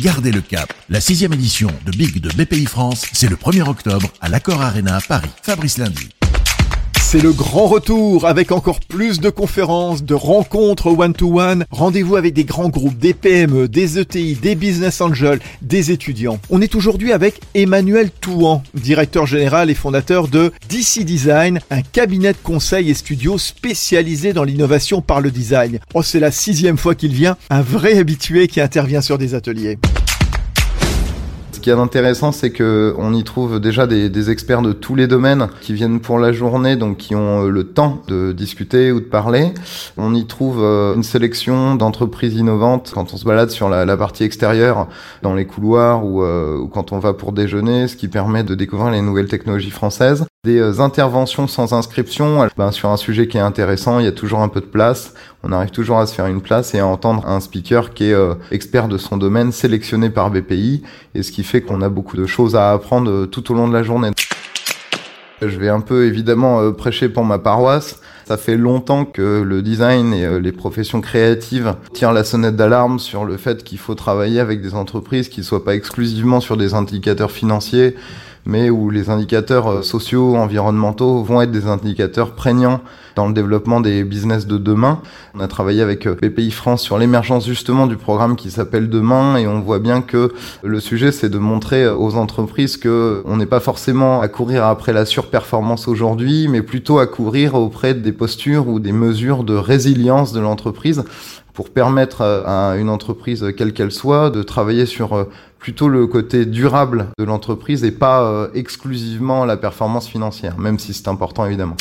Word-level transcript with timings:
Gardez 0.00 0.32
le 0.32 0.40
cap. 0.40 0.72
La 0.88 0.98
sixième 0.98 1.34
édition 1.34 1.68
de 1.84 1.90
Big 1.90 2.20
de 2.20 2.30
BPI 2.30 2.64
France, 2.64 3.04
c'est 3.12 3.28
le 3.28 3.36
1er 3.36 3.68
octobre 3.68 4.10
à 4.22 4.30
l'Accor 4.30 4.62
Arena 4.62 4.98
Paris. 5.06 5.28
Fabrice 5.42 5.76
Lundi. 5.76 6.08
C'est 7.12 7.20
le 7.20 7.32
grand 7.32 7.66
retour 7.66 8.24
avec 8.24 8.52
encore 8.52 8.78
plus 8.78 9.18
de 9.18 9.30
conférences, 9.30 10.04
de 10.04 10.14
rencontres 10.14 10.96
one-to-one. 10.96 11.64
Rendez-vous 11.72 12.14
avec 12.14 12.34
des 12.34 12.44
grands 12.44 12.68
groupes, 12.68 12.96
des 12.96 13.14
PME, 13.14 13.66
des 13.66 13.98
ETI, 13.98 14.36
des 14.36 14.54
business 14.54 15.00
angels, 15.00 15.40
des 15.60 15.90
étudiants. 15.90 16.38
On 16.50 16.60
est 16.60 16.76
aujourd'hui 16.76 17.10
avec 17.10 17.40
Emmanuel 17.56 18.12
Touan, 18.12 18.62
directeur 18.74 19.26
général 19.26 19.70
et 19.70 19.74
fondateur 19.74 20.28
de 20.28 20.52
DC 20.68 21.02
Design, 21.02 21.58
un 21.72 21.82
cabinet 21.82 22.32
de 22.32 22.38
conseil 22.44 22.90
et 22.90 22.94
studio 22.94 23.38
spécialisé 23.38 24.32
dans 24.32 24.44
l'innovation 24.44 25.02
par 25.02 25.20
le 25.20 25.32
design. 25.32 25.80
Oh, 25.94 26.04
c'est 26.04 26.20
la 26.20 26.30
sixième 26.30 26.78
fois 26.78 26.94
qu'il 26.94 27.12
vient, 27.12 27.36
un 27.50 27.62
vrai 27.62 27.98
habitué 27.98 28.46
qui 28.46 28.60
intervient 28.60 29.00
sur 29.02 29.18
des 29.18 29.34
ateliers. 29.34 29.78
Ce 31.52 31.58
qui 31.58 31.70
est 31.70 31.74
intéressant, 31.74 32.32
c'est 32.32 32.50
que 32.50 32.94
on 32.96 33.12
y 33.12 33.24
trouve 33.24 33.60
déjà 33.60 33.86
des, 33.86 34.30
experts 34.30 34.62
de 34.62 34.72
tous 34.72 34.94
les 34.94 35.06
domaines 35.06 35.48
qui 35.60 35.72
viennent 35.74 36.00
pour 36.00 36.18
la 36.18 36.32
journée, 36.32 36.76
donc 36.76 36.98
qui 36.98 37.14
ont 37.14 37.46
euh, 37.46 37.48
le 37.50 37.64
temps 37.64 38.02
de 38.06 38.32
discuter 38.32 38.92
ou 38.92 39.00
de 39.00 39.04
parler. 39.04 39.52
On 39.96 40.14
y 40.14 40.26
trouve 40.26 40.62
euh, 40.62 40.94
une 40.94 41.02
sélection 41.02 41.74
d'entreprises 41.74 42.34
innovantes 42.34 42.92
quand 42.94 43.12
on 43.12 43.16
se 43.16 43.24
balade 43.24 43.50
sur 43.50 43.68
la, 43.68 43.84
la 43.84 43.96
partie 43.96 44.24
extérieure, 44.24 44.88
dans 45.22 45.34
les 45.34 45.46
couloirs 45.46 46.04
ou, 46.04 46.22
euh, 46.22 46.56
ou, 46.56 46.68
quand 46.68 46.92
on 46.92 46.98
va 46.98 47.14
pour 47.14 47.32
déjeuner, 47.32 47.88
ce 47.88 47.96
qui 47.96 48.08
permet 48.08 48.44
de 48.44 48.54
découvrir 48.54 48.90
les 48.90 49.02
nouvelles 49.02 49.28
technologies 49.28 49.70
françaises. 49.70 50.24
Des 50.42 50.80
interventions 50.80 51.46
sans 51.46 51.74
inscription, 51.74 52.48
ben, 52.56 52.72
sur 52.72 52.88
un 52.88 52.96
sujet 52.96 53.28
qui 53.28 53.36
est 53.36 53.42
intéressant, 53.42 53.98
il 53.98 54.06
y 54.06 54.08
a 54.08 54.12
toujours 54.12 54.40
un 54.40 54.48
peu 54.48 54.62
de 54.62 54.64
place. 54.64 55.12
On 55.42 55.52
arrive 55.52 55.68
toujours 55.68 55.98
à 55.98 56.06
se 56.06 56.14
faire 56.14 56.28
une 56.28 56.40
place 56.40 56.74
et 56.74 56.78
à 56.78 56.86
entendre 56.86 57.26
un 57.26 57.40
speaker 57.40 57.92
qui 57.92 58.04
est 58.04 58.16
expert 58.50 58.88
de 58.88 58.96
son 58.96 59.18
domaine, 59.18 59.52
sélectionné 59.52 60.08
par 60.08 60.30
BPI, 60.30 60.82
et 61.14 61.22
ce 61.22 61.30
qui 61.30 61.42
fait 61.42 61.60
qu'on 61.60 61.82
a 61.82 61.90
beaucoup 61.90 62.16
de 62.16 62.24
choses 62.24 62.56
à 62.56 62.72
apprendre 62.72 63.10
euh, 63.10 63.26
tout 63.26 63.52
au 63.52 63.54
long 63.54 63.68
de 63.68 63.74
la 63.74 63.82
journée. 63.82 64.12
Je 65.42 65.58
vais 65.58 65.68
un 65.68 65.80
peu 65.80 66.06
évidemment 66.06 66.60
euh, 66.60 66.70
prêcher 66.70 67.10
pour 67.10 67.26
ma 67.26 67.38
paroisse. 67.38 68.00
Ça 68.24 68.38
fait 68.38 68.56
longtemps 68.56 69.04
que 69.04 69.42
le 69.42 69.60
design 69.60 70.14
et 70.14 70.24
euh, 70.24 70.38
les 70.38 70.52
professions 70.52 71.02
créatives 71.02 71.74
tirent 71.92 72.12
la 72.12 72.24
sonnette 72.24 72.56
d'alarme 72.56 72.98
sur 72.98 73.26
le 73.26 73.36
fait 73.36 73.62
qu'il 73.62 73.78
faut 73.78 73.94
travailler 73.94 74.40
avec 74.40 74.62
des 74.62 74.74
entreprises 74.74 75.28
qui 75.28 75.40
ne 75.40 75.44
soient 75.44 75.64
pas 75.64 75.74
exclusivement 75.74 76.40
sur 76.40 76.56
des 76.56 76.72
indicateurs 76.72 77.30
financiers, 77.30 77.96
mais 78.50 78.68
où 78.68 78.90
les 78.90 79.10
indicateurs 79.10 79.68
euh, 79.68 79.82
sociaux, 79.82 80.34
environnementaux 80.34 81.22
vont 81.22 81.40
être 81.40 81.52
des 81.52 81.68
indicateurs 81.68 82.32
prégnants 82.32 82.80
dans 83.14 83.28
le 83.28 83.32
développement 83.32 83.80
des 83.80 84.02
business 84.02 84.46
de 84.46 84.58
demain. 84.58 85.00
On 85.34 85.40
a 85.40 85.46
travaillé 85.46 85.82
avec 85.82 86.08
BPI 86.08 86.48
euh, 86.48 86.50
France 86.50 86.82
sur 86.82 86.98
l'émergence 86.98 87.46
justement 87.46 87.86
du 87.86 87.96
programme 87.96 88.34
qui 88.34 88.50
s'appelle 88.50 88.88
Demain 88.88 89.36
et 89.36 89.46
on 89.46 89.60
voit 89.60 89.78
bien 89.78 90.02
que 90.02 90.32
le 90.64 90.80
sujet 90.80 91.12
c'est 91.12 91.28
de 91.28 91.38
montrer 91.38 91.88
aux 91.88 92.16
entreprises 92.16 92.76
que 92.76 93.22
on 93.24 93.36
n'est 93.36 93.46
pas 93.46 93.60
forcément 93.60 94.20
à 94.20 94.26
courir 94.26 94.64
après 94.64 94.92
la 94.92 95.04
surperformance 95.04 95.86
aujourd'hui, 95.86 96.48
mais 96.48 96.62
plutôt 96.62 96.98
à 96.98 97.06
courir 97.06 97.54
auprès 97.54 97.94
des 97.94 98.12
postures 98.12 98.66
ou 98.66 98.80
des 98.80 98.92
mesures 98.92 99.44
de 99.44 99.54
résilience 99.54 100.32
de 100.32 100.40
l'entreprise 100.40 101.04
pour 101.60 101.68
permettre 101.68 102.22
à 102.22 102.76
une 102.78 102.88
entreprise, 102.88 103.52
quelle 103.54 103.74
qu'elle 103.74 103.92
soit, 103.92 104.30
de 104.30 104.42
travailler 104.42 104.86
sur 104.86 105.12
euh, 105.12 105.24
plutôt 105.58 105.90
le 105.90 106.06
côté 106.06 106.46
durable 106.46 107.08
de 107.18 107.24
l'entreprise 107.24 107.84
et 107.84 107.90
pas 107.90 108.22
euh, 108.22 108.48
exclusivement 108.54 109.44
la 109.44 109.58
performance 109.58 110.08
financière, 110.08 110.56
même 110.56 110.78
si 110.78 110.94
c'est 110.94 111.06
important 111.06 111.44
évidemment 111.44 111.76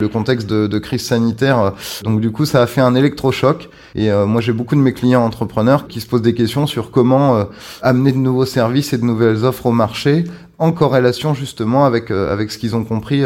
le 0.00 0.08
contexte 0.08 0.46
de, 0.46 0.78
crise 0.78 1.02
sanitaire. 1.02 1.58
Euh, 1.58 1.70
donc 2.04 2.20
du 2.20 2.30
coup, 2.30 2.44
ça 2.44 2.60
a 2.60 2.66
fait 2.66 2.82
un 2.82 2.94
électrochoc. 2.94 3.70
Et 3.94 4.12
moi, 4.12 4.42
j'ai 4.42 4.52
beaucoup 4.52 4.76
de 4.76 4.80
mes 4.80 4.92
clients 4.92 5.24
entrepreneurs 5.24 5.88
qui 5.88 6.02
se 6.02 6.06
posent 6.06 6.20
des 6.20 6.34
questions 6.34 6.66
sur 6.66 6.90
comment 6.90 7.46
amener 7.80 8.12
de 8.12 8.18
nouveaux 8.18 8.44
services 8.44 8.92
et 8.92 8.98
de 8.98 9.04
nouvelles 9.04 9.46
offres 9.46 9.64
au 9.64 9.72
marché 9.72 10.24
en 10.58 10.72
corrélation 10.72 11.32
justement 11.32 11.86
avec 11.86 12.10
avec 12.10 12.52
ce 12.52 12.58
qu'ils 12.58 12.76
ont 12.76 12.84
compris 12.84 13.22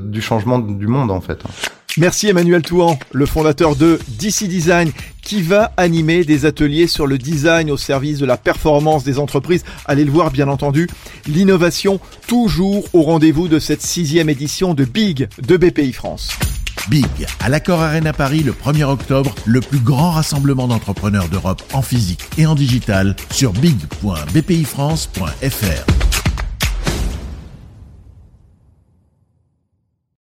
du 0.00 0.20
changement 0.20 0.58
du 0.58 0.88
monde 0.88 1.12
en 1.12 1.20
fait. 1.20 1.38
Merci 1.98 2.28
Emmanuel 2.28 2.62
Touan, 2.62 2.98
le 3.12 3.26
fondateur 3.26 3.76
de 3.76 3.98
DC 4.18 4.44
Design, 4.44 4.90
qui 5.20 5.42
va 5.42 5.72
animer 5.76 6.24
des 6.24 6.46
ateliers 6.46 6.86
sur 6.86 7.06
le 7.06 7.18
design 7.18 7.70
au 7.70 7.76
service 7.76 8.18
de 8.18 8.24
la 8.24 8.38
performance 8.38 9.04
des 9.04 9.18
entreprises. 9.18 9.62
Allez 9.84 10.04
le 10.04 10.10
voir, 10.10 10.30
bien 10.30 10.48
entendu. 10.48 10.88
L'innovation, 11.26 12.00
toujours 12.26 12.84
au 12.94 13.02
rendez-vous 13.02 13.48
de 13.48 13.58
cette 13.58 13.82
sixième 13.82 14.30
édition 14.30 14.72
de 14.72 14.84
Big 14.84 15.28
de 15.46 15.56
BPI 15.58 15.92
France. 15.92 16.30
Big, 16.88 17.04
à 17.40 17.50
l'Accord 17.50 17.82
Arena 17.82 18.12
Paris 18.12 18.42
le 18.42 18.52
1er 18.52 18.84
octobre, 18.84 19.34
le 19.44 19.60
plus 19.60 19.78
grand 19.78 20.12
rassemblement 20.12 20.68
d'entrepreneurs 20.68 21.28
d'Europe 21.28 21.62
en 21.74 21.82
physique 21.82 22.22
et 22.38 22.46
en 22.46 22.54
digital 22.54 23.14
sur 23.30 23.52
big.bpifrance.fr. 23.52 26.01